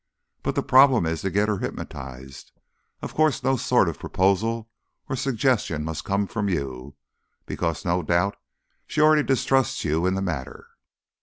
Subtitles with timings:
[0.41, 2.51] "But the problem is to get her hypnotised.
[3.03, 4.67] Of course no sort of proposal
[5.07, 6.95] or suggestion must come from you
[7.45, 8.35] because no doubt
[8.87, 10.65] she already distrusts you in the matter."